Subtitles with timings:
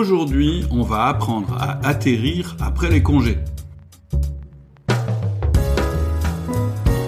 [0.00, 3.36] Aujourd'hui, on va apprendre à atterrir après les congés.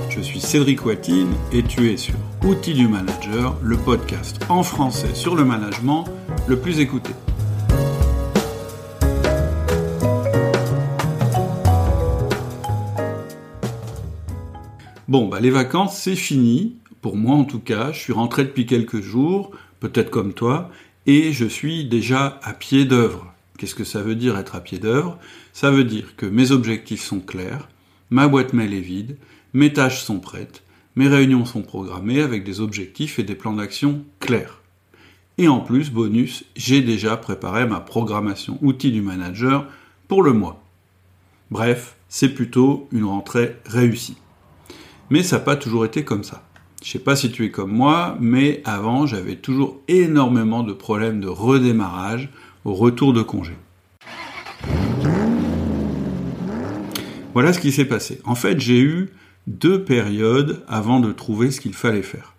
[0.08, 5.14] Je suis Cédric Watine et tu es sur Outils du Manager, le podcast en français
[5.14, 6.04] sur le management
[6.48, 7.12] le plus écouté.
[15.06, 16.74] Bon, bah les vacances, c'est fini.
[17.02, 20.70] Pour moi, en tout cas, je suis rentré depuis quelques jours, peut-être comme toi,
[21.10, 23.34] et je suis déjà à pied d'œuvre.
[23.58, 25.18] Qu'est-ce que ça veut dire être à pied d'œuvre?
[25.52, 27.68] Ça veut dire que mes objectifs sont clairs,
[28.10, 29.16] ma boîte mail est vide,
[29.52, 30.62] mes tâches sont prêtes,
[30.94, 34.60] mes réunions sont programmées avec des objectifs et des plans d'action clairs.
[35.36, 39.66] Et en plus, bonus, j'ai déjà préparé ma programmation outil du manager
[40.06, 40.62] pour le mois.
[41.50, 44.18] Bref, c'est plutôt une rentrée réussie.
[45.10, 46.44] Mais ça n'a pas toujours été comme ça.
[46.82, 51.20] Je sais pas si tu es comme moi, mais avant, j'avais toujours énormément de problèmes
[51.20, 52.30] de redémarrage
[52.64, 53.52] au retour de congé.
[57.34, 58.20] Voilà ce qui s'est passé.
[58.24, 59.10] En fait, j'ai eu
[59.46, 62.34] deux périodes avant de trouver ce qu'il fallait faire.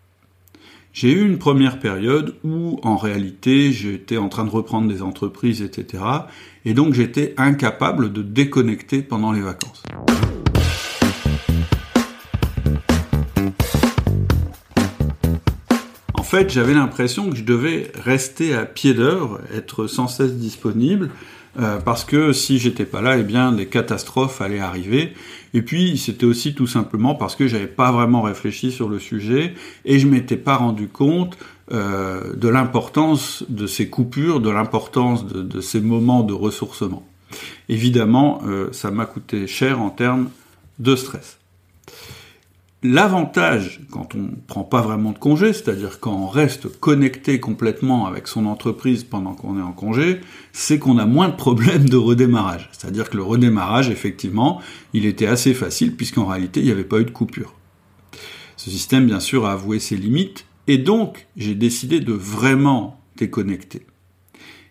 [0.91, 5.61] J'ai eu une première période où, en réalité, j'étais en train de reprendre des entreprises,
[5.61, 6.03] etc.
[6.65, 9.83] Et donc, j'étais incapable de déconnecter pendant les vacances.
[16.31, 21.09] Fait, j'avais l'impression que je devais rester à pied d'œuvre, être sans cesse disponible,
[21.59, 25.13] euh, parce que si j'étais pas là, eh bien, des catastrophes allaient arriver.
[25.53, 29.55] Et puis, c'était aussi tout simplement parce que j'avais pas vraiment réfléchi sur le sujet
[29.83, 31.37] et je m'étais pas rendu compte
[31.73, 37.05] euh, de l'importance de ces coupures, de l'importance de, ces moments de ressourcement.
[37.67, 40.29] Évidemment, euh, ça m'a coûté cher en termes
[40.79, 41.39] de stress.
[42.83, 48.07] L'avantage, quand on ne prend pas vraiment de congé, c'est-à-dire quand on reste connecté complètement
[48.07, 50.19] avec son entreprise pendant qu'on est en congé,
[50.51, 52.69] c'est qu'on a moins de problèmes de redémarrage.
[52.71, 54.63] C'est-à-dire que le redémarrage, effectivement,
[54.93, 57.53] il était assez facile puisqu'en réalité, il n'y avait pas eu de coupure.
[58.57, 63.85] Ce système, bien sûr, a avoué ses limites et donc j'ai décidé de vraiment déconnecter.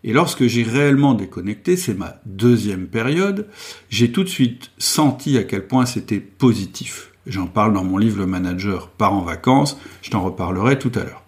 [0.02, 3.46] Et lorsque j'ai réellement déconnecté, c'est ma deuxième période,
[3.88, 7.09] j'ai tout de suite senti à quel point c'était positif.
[7.26, 11.04] J'en parle dans mon livre Le manager part en vacances, je t'en reparlerai tout à
[11.04, 11.22] l'heure.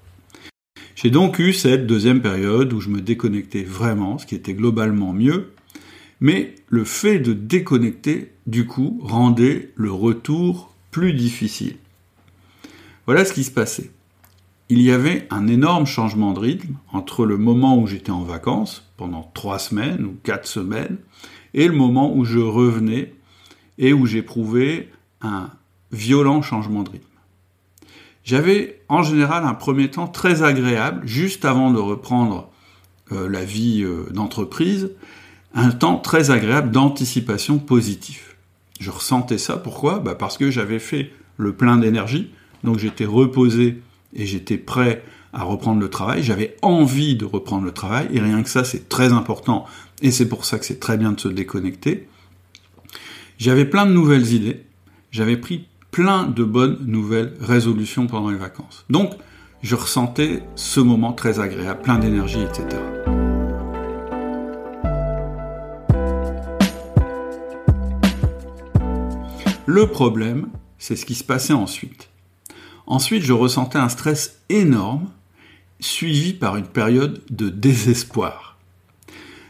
[0.95, 5.13] J'ai donc eu cette deuxième période où je me déconnectais vraiment, ce qui était globalement
[5.13, 5.53] mieux,
[6.21, 11.77] mais le fait de déconnecter, du coup, rendait le retour plus difficile.
[13.07, 13.91] Voilà ce qui se passait.
[14.69, 18.89] Il y avait un énorme changement de rythme entre le moment où j'étais en vacances,
[18.97, 20.99] pendant trois semaines ou quatre semaines,
[21.53, 23.13] et le moment où je revenais
[23.79, 24.89] et où j'éprouvais
[25.21, 25.51] un
[25.93, 27.07] violent changement de rythme.
[28.25, 32.51] J'avais en général un premier temps très agréable, juste avant de reprendre
[33.11, 34.91] euh, la vie euh, d'entreprise,
[35.55, 38.23] un temps très agréable d'anticipation positive.
[38.81, 39.99] Je ressentais ça, pourquoi?
[39.99, 42.31] Bah Parce que j'avais fait le plein d'énergie,
[42.65, 43.83] donc j'étais reposé
[44.15, 48.43] et j'étais prêt à reprendre le travail, j'avais envie de reprendre le travail, et rien
[48.43, 49.67] que ça c'est très important,
[50.03, 52.07] et c'est pour ça que c'est très bien de se déconnecter.
[53.39, 54.63] J'avais plein de nouvelles idées,
[55.11, 58.87] j'avais pris plein de bonnes nouvelles résolutions pendant les vacances.
[58.89, 59.13] Donc,
[59.63, 62.67] je ressentais ce moment très agréable, plein d'énergie, etc.
[69.67, 70.49] Le problème,
[70.79, 72.09] c'est ce qui se passait ensuite.
[72.87, 75.11] Ensuite, je ressentais un stress énorme,
[75.79, 78.57] suivi par une période de désespoir.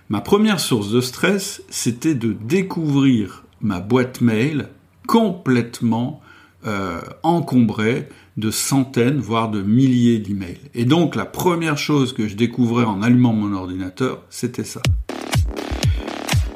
[0.09, 4.69] Ma première source de stress, c'était de découvrir ma boîte mail
[5.07, 6.21] complètement
[6.67, 10.61] euh, encombré de centaines, voire de milliers d'emails.
[10.75, 14.81] Et donc la première chose que je découvrais en allumant mon ordinateur, c'était ça.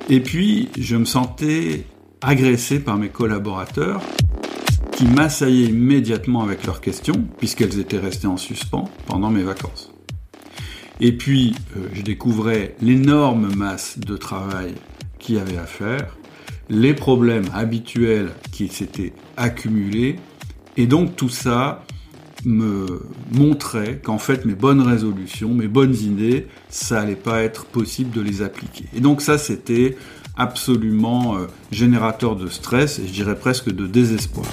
[0.08, 1.84] Et puis, je me sentais
[2.22, 4.00] agressé par mes collaborateurs
[4.92, 9.92] qui m'assaillaient immédiatement avec leurs questions, puisqu'elles étaient restées en suspens pendant mes vacances.
[11.00, 14.74] Et puis, euh, je découvrais l'énorme masse de travail
[15.18, 16.16] qu'il y avait à faire,
[16.68, 20.16] les problèmes habituels qui s'étaient accumulés,
[20.76, 21.84] et donc tout ça
[22.44, 23.02] me
[23.32, 28.20] montrait qu'en fait mes bonnes résolutions, mes bonnes idées, ça allait pas être possible de
[28.20, 28.84] les appliquer.
[28.94, 29.96] Et donc ça c'était
[30.36, 34.46] absolument euh, générateur de stress et je dirais presque de désespoir.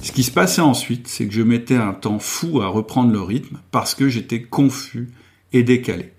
[0.00, 3.20] Ce qui se passait ensuite, c'est que je mettais un temps fou à reprendre le
[3.20, 5.10] rythme parce que j'étais confus
[5.52, 6.12] et décalé.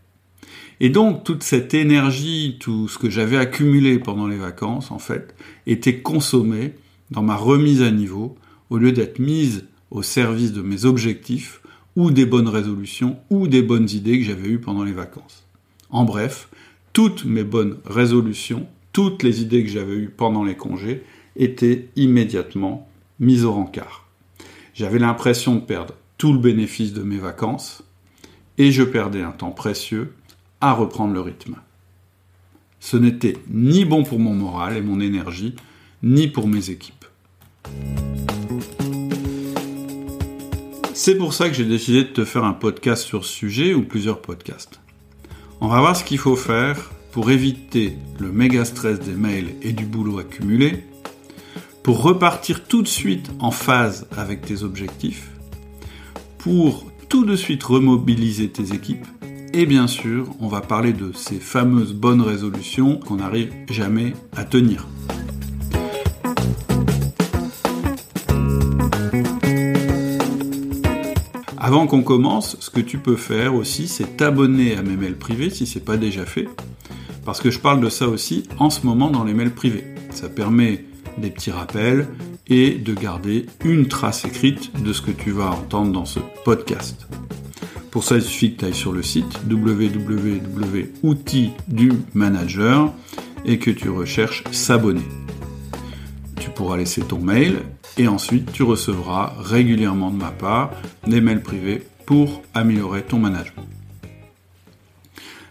[0.82, 5.36] Et donc toute cette énergie, tout ce que j'avais accumulé pendant les vacances, en fait,
[5.68, 6.74] était consommé
[7.12, 8.38] dans ma remise à niveau,
[8.70, 11.62] au lieu d'être mise au service de mes objectifs,
[11.96, 15.46] ou des bonnes résolutions, ou des bonnes idées que j'avais eues pendant les vacances.
[15.90, 16.50] En bref,
[16.94, 21.04] toutes mes bonnes résolutions, toutes les idées que j'avais eues pendant les congés
[21.36, 22.88] étaient immédiatement
[23.20, 24.08] mises au rencard.
[24.74, 27.84] J'avais l'impression de perdre tout le bénéfice de mes vacances,
[28.58, 30.14] et je perdais un temps précieux
[30.62, 31.56] reprendre le rythme.
[32.80, 35.56] Ce n'était ni bon pour mon moral et mon énergie,
[36.04, 37.06] ni pour mes équipes.
[40.94, 43.84] C'est pour ça que j'ai décidé de te faire un podcast sur ce sujet ou
[43.84, 44.80] plusieurs podcasts.
[45.62, 49.74] On va voir ce qu'il faut faire pour éviter le méga stress des mails et
[49.74, 50.84] du boulot accumulé,
[51.84, 55.30] pour repartir tout de suite en phase avec tes objectifs,
[56.38, 59.06] pour tout de suite remobiliser tes équipes,
[59.54, 64.44] et bien sûr, on va parler de ces fameuses bonnes résolutions qu'on n'arrive jamais à
[64.44, 64.88] tenir.
[71.58, 75.50] Avant qu'on commence, ce que tu peux faire aussi, c'est t'abonner à mes mails privés
[75.50, 76.48] si c'est pas déjà fait.
[77.26, 79.84] Parce que je parle de ça aussi en ce moment dans les mails privés.
[80.10, 80.86] Ça permet
[81.18, 82.08] des petits rappels
[82.48, 87.08] et de garder une trace écrite de ce que tu vas entendre dans ce podcast.
[87.92, 92.94] Pour ça, il suffit que tu ailles sur le site www.outils du manager
[93.46, 95.08] et que tu recherches s'abonner.
[96.40, 97.62] Tu pourras laisser ton mail
[97.98, 100.72] et ensuite tu recevras régulièrement de ma part
[101.08, 103.68] des mails privés pour améliorer ton management.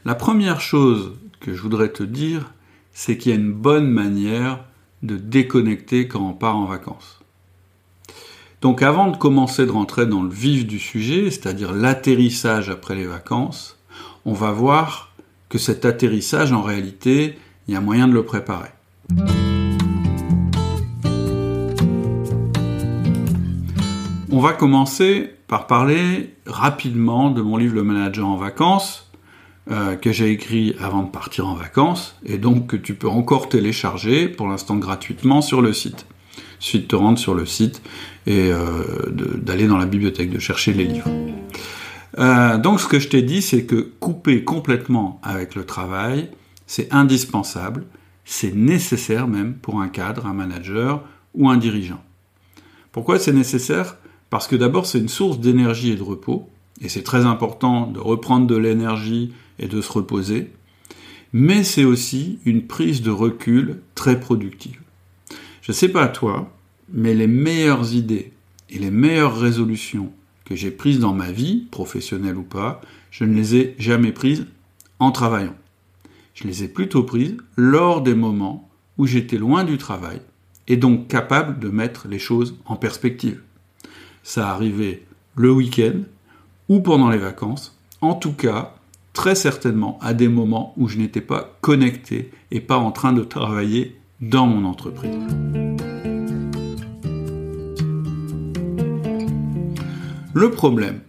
[0.04, 2.52] La première chose que je voudrais te dire,
[2.92, 4.64] c'est qu'il y a une bonne manière
[5.02, 7.20] de déconnecter quand on part en vacances.
[8.60, 13.06] Donc avant de commencer de rentrer dans le vif du sujet, c'est-à-dire l'atterrissage après les
[13.06, 13.78] vacances,
[14.24, 15.12] on va voir
[15.48, 17.38] que cet atterrissage, en réalité,
[17.68, 18.70] il y a moyen de le préparer.
[24.30, 29.10] On va commencer par parler rapidement de mon livre Le manager en vacances,
[29.70, 33.48] euh, que j'ai écrit avant de partir en vacances, et donc que tu peux encore
[33.48, 36.06] télécharger pour l'instant gratuitement sur le site.
[36.58, 37.82] Suffit de te rendre sur le site
[38.26, 38.82] et euh,
[39.36, 41.10] d'aller dans la bibliothèque, de chercher les livres.
[42.18, 46.30] Euh, donc ce que je t'ai dit, c'est que couper complètement avec le travail,
[46.66, 47.86] c'est indispensable,
[48.24, 51.02] c'est nécessaire même pour un cadre, un manager
[51.34, 52.02] ou un dirigeant.
[52.92, 53.96] Pourquoi c'est nécessaire?
[54.30, 56.50] Parce que d'abord, c'est une source d'énergie et de repos,
[56.80, 60.50] et c'est très important de reprendre de l'énergie et de se reposer,
[61.32, 64.80] mais c'est aussi une prise de recul très productive.
[65.68, 66.50] Je ne sais pas toi,
[66.90, 68.32] mais les meilleures idées
[68.70, 70.10] et les meilleures résolutions
[70.44, 72.80] que j'ai prises dans ma vie, professionnelle ou pas,
[73.12, 74.46] je ne les ai jamais prises
[74.98, 75.54] en travaillant.
[76.34, 80.20] Je les ai plutôt prises lors des moments où j'étais loin du travail
[80.66, 83.42] et donc capable de mettre les choses en perspective
[84.28, 85.04] ça arrivait
[85.36, 86.00] le week-end
[86.68, 88.74] ou pendant les vacances, en tout cas,
[89.14, 93.24] très certainement à des moments où je n'étais pas connecté et pas en train de
[93.24, 95.16] travailler dans mon entreprise.
[100.40, 101.00] Le problème,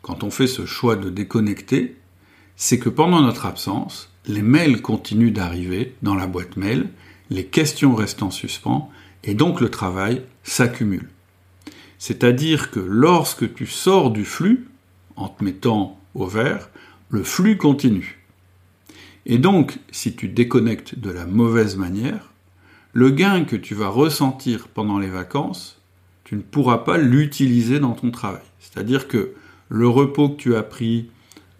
[0.00, 1.96] quand on fait ce choix de déconnecter,
[2.56, 6.88] c'est que pendant notre absence, les mails continuent d'arriver dans la boîte mail,
[7.28, 8.90] les questions restent en suspens,
[9.22, 11.10] et donc le travail s'accumule.
[11.98, 14.70] C'est-à-dire que lorsque tu sors du flux,
[15.14, 16.70] en te mettant au vert,
[17.10, 18.24] le flux continue.
[19.26, 22.30] Et donc, si tu déconnectes de la mauvaise manière,
[22.94, 25.82] le gain que tu vas ressentir pendant les vacances,
[26.24, 28.40] tu ne pourras pas l'utiliser dans ton travail.
[28.60, 29.32] C'est-à-dire que
[29.68, 31.10] le repos que tu as pris,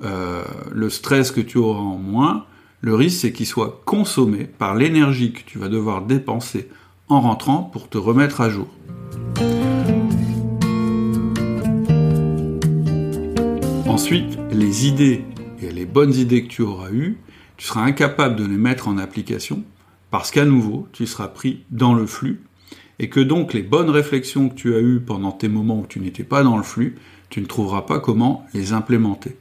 [0.05, 2.47] euh, le stress que tu auras en moins,
[2.83, 6.69] le risque c'est qu'il soit consommé par l'énergie que tu vas devoir dépenser
[7.09, 8.69] en rentrant pour te remettre à jour.
[13.87, 15.25] Ensuite, les idées
[15.61, 17.19] et les bonnes idées que tu auras eues,
[17.57, 19.65] tu seras incapable de les mettre en application
[20.11, 22.41] parce qu'à nouveau, tu seras pris dans le flux
[23.01, 26.01] et que donc les bonnes réflexions que tu as eues pendant tes moments où tu
[26.01, 26.97] n'étais pas dans le flux,
[27.31, 29.37] tu ne trouveras pas comment les implémenter.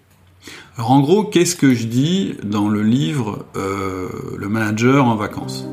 [0.77, 5.67] Alors en gros, qu'est-ce que je dis dans le livre euh, Le manager en vacances?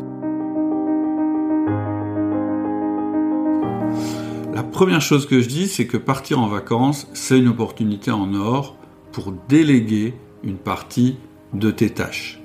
[4.53, 8.35] La première chose que je dis, c'est que partir en vacances, c'est une opportunité en
[8.35, 8.77] or
[9.13, 10.13] pour déléguer
[10.43, 11.19] une partie
[11.55, 12.41] de tes tâches.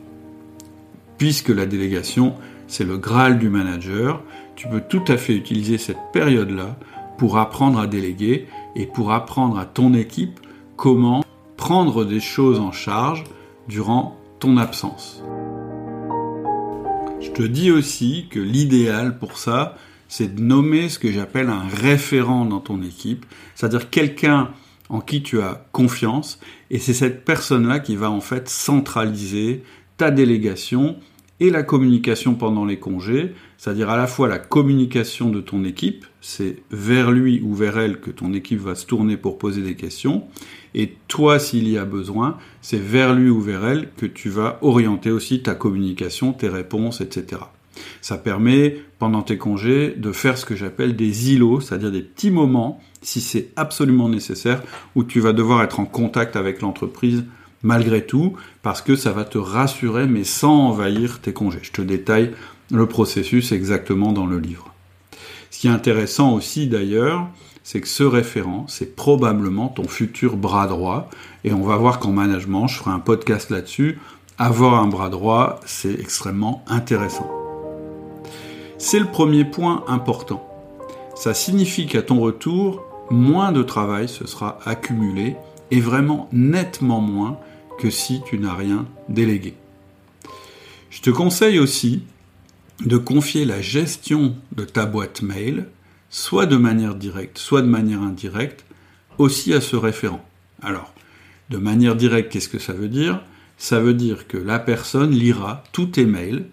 [1.17, 2.35] Puisque la délégation,
[2.67, 4.21] c'est le Graal du manager,
[4.61, 6.77] tu peux tout à fait utiliser cette période-là
[7.17, 10.39] pour apprendre à déléguer et pour apprendre à ton équipe
[10.75, 11.23] comment
[11.57, 13.23] prendre des choses en charge
[13.67, 15.23] durant ton absence.
[17.21, 19.77] Je te dis aussi que l'idéal pour ça,
[20.07, 23.25] c'est de nommer ce que j'appelle un référent dans ton équipe,
[23.55, 24.51] c'est-à-dire quelqu'un
[24.89, 26.39] en qui tu as confiance,
[26.69, 29.63] et c'est cette personne-là qui va en fait centraliser
[29.97, 30.97] ta délégation
[31.41, 36.05] et la communication pendant les congés, c'est-à-dire à la fois la communication de ton équipe,
[36.21, 39.75] c'est vers lui ou vers elle que ton équipe va se tourner pour poser des
[39.75, 40.25] questions,
[40.75, 44.59] et toi, s'il y a besoin, c'est vers lui ou vers elle que tu vas
[44.61, 47.41] orienter aussi ta communication, tes réponses, etc.
[48.01, 52.29] Ça permet, pendant tes congés, de faire ce que j'appelle des îlots, c'est-à-dire des petits
[52.29, 54.61] moments, si c'est absolument nécessaire,
[54.95, 57.25] où tu vas devoir être en contact avec l'entreprise
[57.63, 61.59] malgré tout, parce que ça va te rassurer, mais sans envahir tes congés.
[61.61, 62.31] Je te détaille
[62.71, 64.73] le processus exactement dans le livre.
[65.49, 67.27] Ce qui est intéressant aussi d'ailleurs,
[67.63, 71.09] c'est que ce référent, c'est probablement ton futur bras droit.
[71.43, 73.99] Et on va voir qu'en management, je ferai un podcast là-dessus.
[74.37, 77.29] Avoir un bras droit, c'est extrêmement intéressant.
[78.77, 80.47] C'est le premier point important.
[81.15, 85.35] Ça signifie qu'à ton retour, moins de travail se sera accumulé
[85.69, 87.37] et vraiment nettement moins
[87.81, 89.55] que si tu n'as rien délégué.
[90.91, 92.03] Je te conseille aussi
[92.85, 95.65] de confier la gestion de ta boîte mail
[96.11, 98.65] soit de manière directe, soit de manière indirecte,
[99.17, 100.23] aussi à ce référent.
[100.61, 100.93] Alors,
[101.49, 103.23] de manière directe, qu'est-ce que ça veut dire?
[103.57, 106.45] Ça veut dire que la personne lira tous tes mails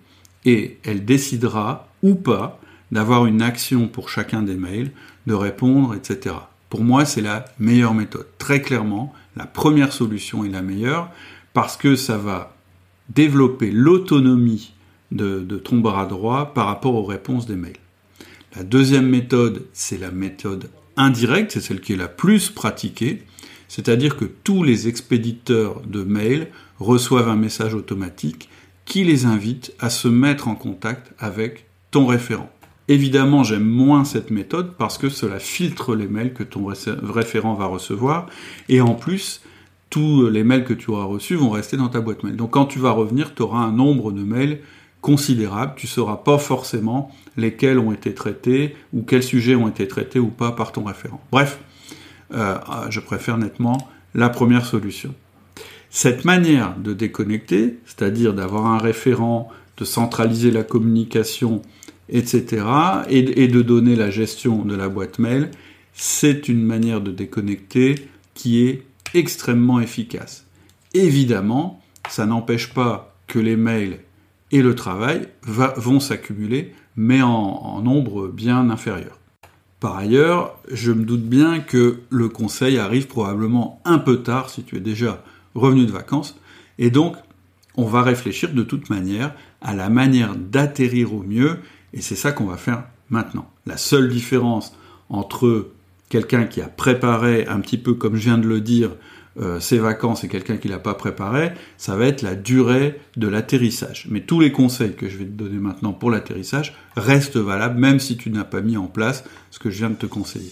[0.47, 4.93] et elle décidera ou pas d'avoir une action pour chacun des mails,
[5.27, 6.37] de répondre, etc.
[6.71, 8.27] Pour moi, c'est la meilleure méthode.
[8.39, 11.11] Très clairement, la première solution est la meilleure
[11.55, 12.57] parce que ça va
[13.09, 14.75] développer l'autonomie
[15.13, 17.79] de, de ton bras droit par rapport aux réponses des mails.
[18.57, 23.23] La deuxième méthode, c'est la méthode indirecte, c'est celle qui est la plus pratiquée,
[23.69, 26.49] c'est-à-dire que tous les expéditeurs de mails
[26.79, 28.49] reçoivent un message automatique
[28.85, 32.51] qui les invite à se mettre en contact avec ton référent.
[32.89, 36.67] Évidemment, j'aime moins cette méthode parce que cela filtre les mails que ton
[37.03, 38.27] référent va recevoir
[38.71, 39.43] et en plus,
[39.91, 42.37] tous les mails que tu auras reçus vont rester dans ta boîte mail.
[42.37, 44.61] Donc quand tu vas revenir, tu auras un nombre de mails
[45.01, 49.87] considérable, tu ne sauras pas forcément lesquels ont été traités ou quels sujets ont été
[49.87, 51.23] traités ou pas par ton référent.
[51.31, 51.61] Bref,
[52.35, 52.59] euh,
[52.91, 55.15] je préfère nettement la première solution.
[55.91, 61.63] Cette manière de déconnecter, c'est-à-dire d'avoir un référent, de centraliser la communication,
[62.09, 62.65] etc.,
[63.09, 65.51] et, et de donner la gestion de la boîte mail,
[65.93, 70.47] c'est une manière de déconnecter qui est extrêmement efficace.
[70.95, 74.01] Évidemment, ça n'empêche pas que les mails
[74.51, 79.19] et le travail vont s'accumuler, mais en, nombre bien inférieur.
[79.81, 84.65] Par ailleurs, je me doute bien que le conseil arrive probablement un peu tard si
[84.65, 85.23] tu es déjà
[85.55, 86.39] revenu de vacances,
[86.79, 87.17] et donc
[87.77, 91.59] on va réfléchir de toute manière à la manière d'atterrir au mieux,
[91.93, 93.51] et c'est ça qu'on va faire maintenant.
[93.67, 94.75] La seule différence
[95.09, 95.71] entre
[96.09, 98.91] quelqu'un qui a préparé un petit peu, comme je viens de le dire,
[99.41, 103.29] euh, ses vacances et quelqu'un qui l'a pas préparé, ça va être la durée de
[103.29, 104.09] l'atterrissage.
[104.11, 108.01] Mais tous les conseils que je vais te donner maintenant pour l'atterrissage restent valables, même
[108.01, 110.51] si tu n'as pas mis en place ce que je viens de te conseiller.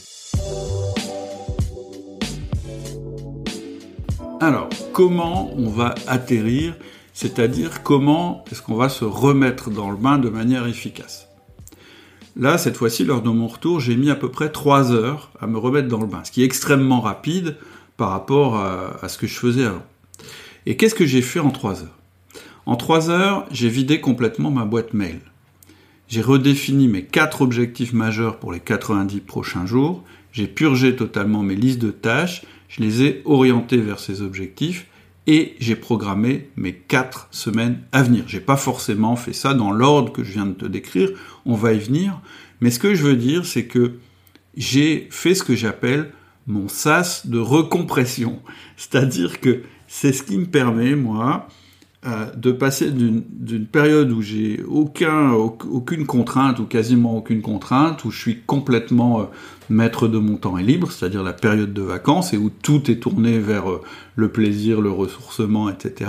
[4.41, 6.77] Alors, comment on va atterrir
[7.17, 11.29] C'est-à-dire comment est-ce qu'on va se remettre dans le bain de manière efficace
[12.37, 15.47] Là, cette fois-ci, lors de mon retour, j'ai mis à peu près 3 heures à
[15.47, 17.57] me remettre dans le bain, ce qui est extrêmement rapide
[17.97, 19.83] par rapport à, ce que je faisais avant.
[20.67, 21.99] Et qu'est-ce que j'ai fait en trois heures?
[22.67, 25.21] En trois heures, j'ai vidé complètement ma boîte mail.
[26.09, 30.05] J'ai redéfini mes quatre objectifs majeurs pour les 90 prochains jours.
[30.33, 32.43] J'ai purgé totalement mes listes de tâches.
[32.69, 34.87] Je les ai orientées vers ces objectifs
[35.27, 38.25] et j'ai programmé mes quatre semaines à venir.
[38.27, 41.11] J'ai pas forcément fait ça dans l'ordre que je viens de te décrire.
[41.45, 42.21] On va y venir.
[42.61, 43.95] Mais ce que je veux dire, c'est que
[44.57, 46.13] j'ai fait ce que j'appelle
[46.47, 48.41] mon sas de recompression.
[48.77, 51.49] C'est-à-dire que c'est ce qui me permet, moi,
[52.07, 58.13] euh, de passer d'une période où j'ai aucun, aucune contrainte ou quasiment aucune contrainte, où
[58.13, 59.25] je suis complètement euh,
[59.71, 63.01] maître de mon temps et libre, c'est-à-dire la période de vacances et où tout est
[63.01, 63.83] tourné vers euh,
[64.15, 66.09] le plaisir, le ressourcement, etc.,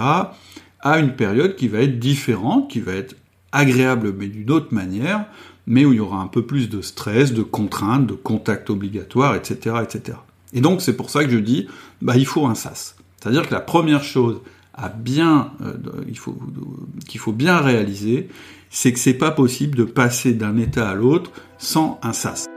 [0.82, 3.16] à une période qui va être différente, qui va être
[3.52, 5.26] agréable mais d'une autre manière,
[5.66, 9.34] mais où il y aura un peu plus de stress, de contraintes, de contacts obligatoires,
[9.34, 10.20] etc., etc.
[10.54, 11.68] Et donc c'est pour ça que je dis,
[12.04, 12.96] bah, il faut un sas.
[13.20, 14.42] C'est-à-dire que la première chose
[14.78, 15.74] à bien, euh,
[16.08, 16.38] il faut,
[17.08, 18.30] qu'il faut bien réaliser,
[18.70, 22.48] c'est que c'est pas possible de passer d'un état à l'autre sans un sas.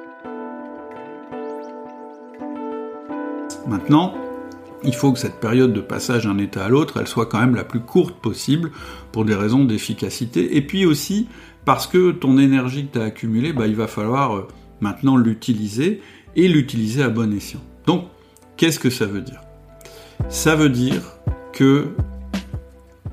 [3.67, 4.15] Maintenant,
[4.83, 7.55] il faut que cette période de passage d'un état à l'autre, elle soit quand même
[7.55, 8.71] la plus courte possible
[9.12, 10.57] pour des raisons d'efficacité.
[10.57, 11.29] Et puis aussi
[11.65, 14.49] parce que ton énergie que tu as accumulée, bah, il va falloir euh,
[14.81, 16.00] maintenant l'utiliser
[16.37, 17.61] et l'utiliser à bon escient.
[17.87, 18.05] Donc,
[18.61, 19.41] Qu'est-ce que ça veut dire?
[20.29, 21.00] Ça veut dire
[21.52, 21.88] que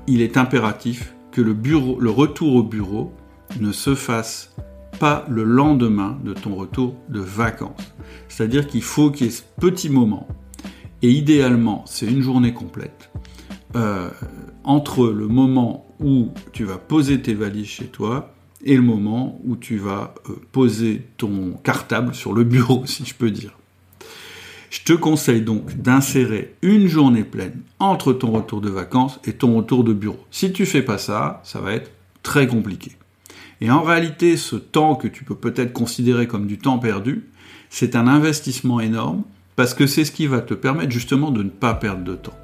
[0.06, 3.12] il est impératif que le, retour au bureau
[3.60, 4.54] ne se fasse
[4.98, 7.94] pas le lendemain de ton retour de vacances.
[8.28, 10.26] C'est-à-dire qu'il faut qu'il y ait ce petit moment,
[11.02, 13.10] et idéalement c'est une journée complète,
[13.76, 14.10] euh,
[14.64, 19.56] entre le moment où tu vas poser tes valises chez toi et le moment où
[19.56, 23.56] tu vas euh, poser ton cartable sur le bureau, si je peux dire.
[24.70, 29.56] Je te conseille donc d'insérer une journée pleine entre ton retour de vacances et ton
[29.56, 30.18] retour de bureau.
[30.30, 31.90] Si tu fais pas ça, ça va être
[32.22, 32.92] très compliqué.
[33.62, 37.24] Et en réalité, ce temps que tu peux peut-être considérer comme du temps perdu,
[37.70, 39.22] c'est un investissement énorme
[39.56, 42.36] parce que c'est ce qui va te permettre justement de ne pas perdre de temps.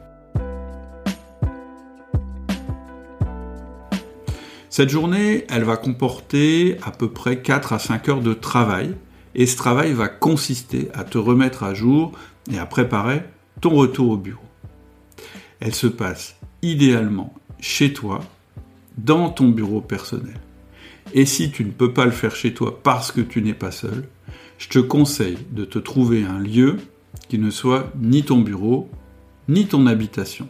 [4.70, 8.94] Cette journée, elle va comporter à peu près 4 à 5 heures de travail
[9.34, 12.12] et ce travail va consister à te remettre à jour
[12.50, 13.22] et à préparer
[13.60, 14.44] ton retour au bureau.
[15.60, 18.20] Elle se passe idéalement chez toi,
[18.98, 20.40] dans ton bureau personnel.
[21.12, 23.70] Et si tu ne peux pas le faire chez toi parce que tu n'es pas
[23.70, 24.04] seul,
[24.58, 26.76] je te conseille de te trouver un lieu
[27.28, 28.88] qui ne soit ni ton bureau,
[29.48, 30.48] ni ton habitation.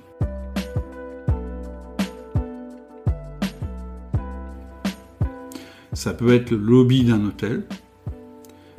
[5.93, 7.63] Ça peut être le lobby d'un hôtel,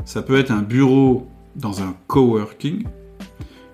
[0.06, 2.84] ça peut être un bureau dans un coworking,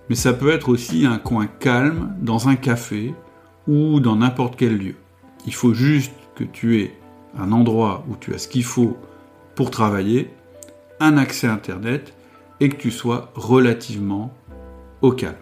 [0.09, 3.13] mais ça peut être aussi un coin calme dans un café
[3.67, 4.95] ou dans n'importe quel lieu.
[5.45, 6.95] Il faut juste que tu aies
[7.37, 8.97] un endroit où tu as ce qu'il faut
[9.55, 10.33] pour travailler,
[10.99, 12.13] un accès Internet
[12.59, 14.33] et que tu sois relativement
[15.01, 15.35] au calme.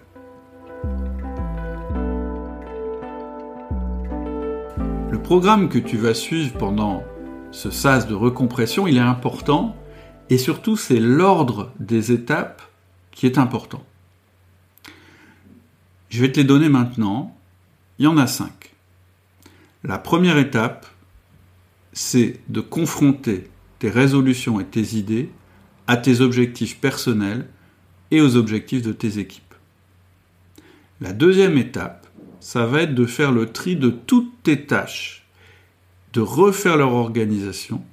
[5.12, 7.04] Le programme que tu vas suivre pendant
[7.52, 9.76] ce sas de recompression, il est important
[10.30, 12.62] et surtout c'est l'ordre des étapes
[13.12, 13.84] qui est important.
[16.10, 17.36] Je vais te les donner maintenant.
[17.98, 18.74] Il y en a cinq.
[19.84, 20.88] La première étape,
[21.94, 25.30] c'est de confronter tes résolutions et tes idées
[25.88, 27.48] à tes objectifs personnels
[28.12, 29.54] et aux objectifs de tes équipes.
[31.02, 32.08] La deuxième étape,
[32.40, 35.26] ça va être de faire le tri de toutes tes tâches,
[36.14, 37.84] de refaire leur organisation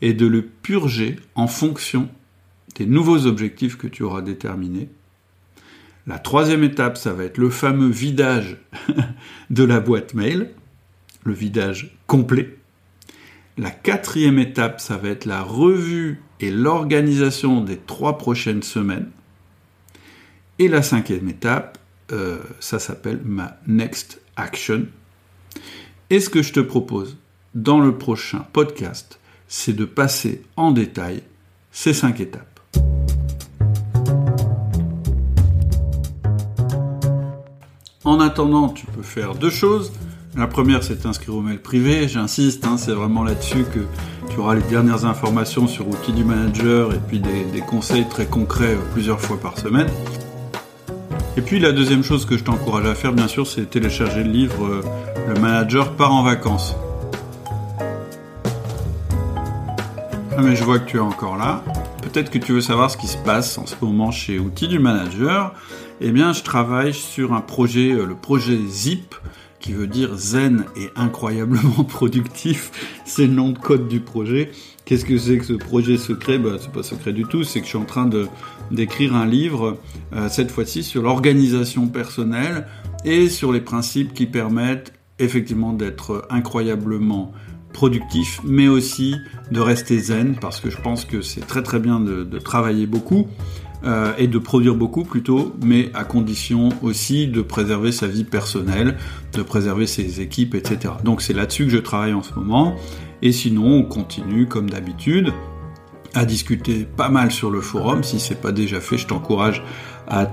[0.00, 2.08] et de le purger en fonction
[2.76, 4.88] des nouveaux objectifs que tu auras déterminés.
[6.06, 8.56] La troisième étape, ça va être le fameux vidage
[9.50, 10.50] de la boîte mail,
[11.24, 12.56] le vidage complet.
[13.58, 19.10] La quatrième étape, ça va être la revue et l'organisation des trois prochaines semaines.
[20.58, 21.78] Et la cinquième étape,
[22.12, 24.86] euh, ça s'appelle ma next action.
[26.10, 27.18] Et ce que je te propose
[27.54, 31.22] dans le prochain podcast, c'est de passer en détail
[31.72, 32.44] ces cinq étapes.
[38.04, 39.92] En attendant, tu peux faire deux choses.
[40.36, 42.08] La première, c'est t'inscrire au mail privé.
[42.08, 43.80] J'insiste, hein, c'est vraiment là-dessus que
[44.30, 48.74] tu auras les dernières informations sur outils du manager et puis des, conseils très concrets
[48.74, 49.88] euh, plusieurs fois par semaine.
[51.36, 54.30] Et puis la deuxième chose que je t'encourage à faire, bien sûr, c'est télécharger le
[54.30, 54.82] livre euh,
[55.28, 56.76] Le manager part en vacances.
[60.40, 61.64] Ah mais je vois que tu es encore là.
[62.00, 64.78] Peut-être que tu veux savoir ce qui se passe en ce moment chez Outils du
[64.78, 65.52] Manager.
[66.00, 69.16] Eh bien, je travaille sur un projet, euh, le projet ZIP,
[69.58, 72.70] qui veut dire zen et incroyablement productif.
[73.04, 74.52] C'est le nom de code du projet.
[74.84, 76.38] Qu'est-ce que c'est que ce projet secret?
[76.38, 78.08] Bah, C'est pas secret du tout, c'est que je suis en train
[78.70, 79.76] d'écrire un livre,
[80.12, 82.68] euh, cette fois-ci sur l'organisation personnelle
[83.04, 87.32] et sur les principes qui permettent effectivement d'être incroyablement
[87.72, 89.16] productif, mais aussi
[89.50, 93.26] de rester zen, parce que je pense que c'est très très bien de, travailler beaucoup,
[93.84, 98.96] euh, et de produire beaucoup plutôt, mais à condition aussi de préserver sa vie personnelle,
[99.34, 100.94] de préserver ses équipes, etc.
[101.04, 102.74] Donc c'est là-dessus que je travaille en ce moment.
[103.22, 105.32] Et sinon, on continue comme d'habitude
[106.14, 108.02] à discuter pas mal sur le forum.
[108.02, 109.62] Si c'est pas déjà fait, je t'encourage
[110.08, 110.24] à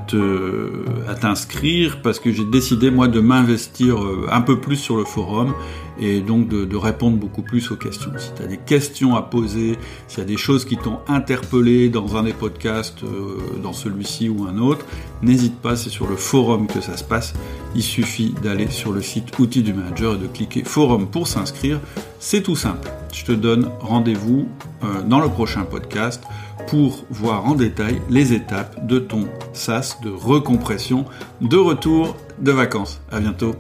[1.16, 5.54] t'inscrire parce que j'ai décidé moi de m'investir euh, un peu plus sur le forum
[6.00, 8.12] et donc de, répondre beaucoup plus aux questions.
[8.18, 11.90] Si tu as des questions à poser, s'il y a des choses qui t'ont interpellé
[11.90, 14.86] dans un des podcasts, euh, dans celui-ci ou un autre,
[15.22, 17.34] n'hésite pas, c'est sur le forum que ça se passe.
[17.76, 21.80] Il suffit d'aller sur le site Outils du Manager et de cliquer Forum pour s'inscrire.
[22.20, 22.90] C'est tout simple.
[23.14, 24.48] Je te donne rendez-vous
[24.84, 26.22] euh, dans le prochain podcast
[26.68, 31.06] pour voir en détail les étapes de ton SAS de recompression
[31.42, 33.02] de retour de vacances.
[33.12, 33.56] À bientôt.